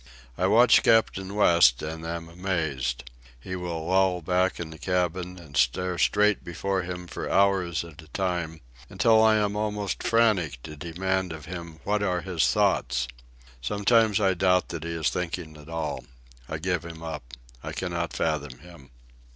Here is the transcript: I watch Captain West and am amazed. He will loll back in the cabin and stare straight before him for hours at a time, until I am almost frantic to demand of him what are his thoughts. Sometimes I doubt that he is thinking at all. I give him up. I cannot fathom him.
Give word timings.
I 0.35 0.47
watch 0.47 0.81
Captain 0.81 1.35
West 1.35 1.83
and 1.83 2.03
am 2.03 2.27
amazed. 2.27 3.07
He 3.39 3.55
will 3.55 3.85
loll 3.85 4.23
back 4.23 4.59
in 4.59 4.71
the 4.71 4.79
cabin 4.79 5.37
and 5.37 5.55
stare 5.55 5.99
straight 5.99 6.43
before 6.43 6.81
him 6.81 7.05
for 7.05 7.29
hours 7.29 7.83
at 7.83 8.01
a 8.01 8.07
time, 8.07 8.61
until 8.89 9.21
I 9.21 9.35
am 9.35 9.55
almost 9.55 10.01
frantic 10.01 10.57
to 10.63 10.75
demand 10.75 11.31
of 11.31 11.45
him 11.45 11.81
what 11.83 12.01
are 12.01 12.21
his 12.21 12.51
thoughts. 12.51 13.07
Sometimes 13.61 14.19
I 14.19 14.33
doubt 14.33 14.69
that 14.69 14.85
he 14.85 14.89
is 14.89 15.11
thinking 15.11 15.55
at 15.55 15.69
all. 15.69 16.05
I 16.49 16.57
give 16.57 16.83
him 16.83 17.03
up. 17.03 17.35
I 17.61 17.71
cannot 17.71 18.13
fathom 18.13 18.57
him. 18.57 18.89